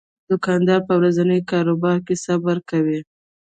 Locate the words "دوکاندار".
0.29-0.81